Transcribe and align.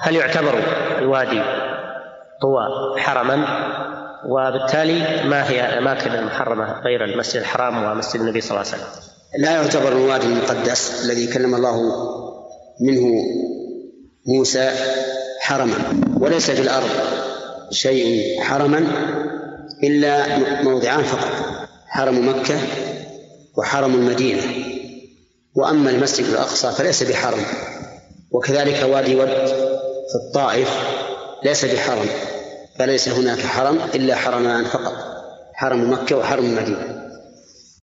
هل 0.00 0.16
يعتبر 0.16 0.62
الوادي 0.98 1.42
طوى 2.42 2.62
حرما 3.00 3.44
وبالتالي 4.26 5.28
ما 5.28 5.50
هي 5.50 5.68
الأماكن 5.68 6.10
المحرمة 6.10 6.80
غير 6.80 7.04
المسجد 7.04 7.40
الحرام 7.40 7.84
ومسجد 7.84 8.20
النبي 8.20 8.40
صلى 8.40 8.50
الله 8.50 8.72
عليه 8.72 8.82
وسلم؟ 8.82 9.02
لا 9.38 9.50
يعتبر 9.50 9.92
الوادي 9.92 10.26
المقدس 10.26 11.04
الذي 11.04 11.26
كلم 11.26 11.54
الله 11.54 11.76
منه 12.80 13.12
موسى 14.26 14.70
حرما 15.40 15.74
وليس 16.20 16.50
في 16.50 16.62
الأرض 16.62 16.90
شيء 17.70 18.40
حرما 18.42 18.86
إلا 19.84 20.38
موضعان 20.62 21.02
فقط 21.02 21.28
حرم 21.86 22.28
مكة 22.28 22.58
وحرم 23.58 23.94
المدينة 23.94 24.42
وأما 25.54 25.90
المسجد 25.90 26.26
الأقصى 26.26 26.72
فليس 26.72 27.02
بحرم 27.02 27.42
وكذلك 28.30 28.86
وادي 28.90 29.16
ود 29.16 29.67
في 30.08 30.14
الطائف 30.14 30.70
ليس 31.42 31.64
بحرم 31.64 32.06
فليس 32.78 33.08
هناك 33.08 33.40
حرم 33.40 33.78
إلا 33.94 34.16
حرمان 34.16 34.64
فقط 34.64 34.94
حرم 35.54 35.92
مكة 35.92 36.16
وحرم 36.16 36.44
المدينة. 36.44 36.97